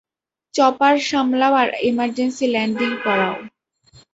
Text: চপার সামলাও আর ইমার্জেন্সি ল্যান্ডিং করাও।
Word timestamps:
চপার 0.53 0.95
সামলাও 1.09 1.53
আর 1.61 1.69
ইমার্জেন্সি 1.89 2.45
ল্যান্ডিং 2.53 2.91
করাও। 3.03 3.35